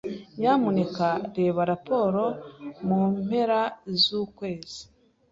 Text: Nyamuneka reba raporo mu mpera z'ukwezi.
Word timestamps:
Nyamuneka 0.37 1.07
reba 1.35 1.61
raporo 1.71 2.23
mu 2.87 2.99
mpera 3.23 3.59
z'ukwezi. 4.01 4.81